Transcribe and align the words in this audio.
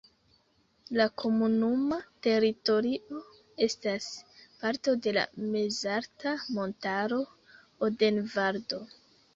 La 1.01 1.05
komunuma 1.21 1.99
teritorio 2.27 3.21
estas 3.67 4.09
parto 4.65 4.97
de 5.07 5.15
la 5.21 5.27
mezalta 5.53 6.35
montaro 6.59 7.23
Odenvaldo. 7.91 8.85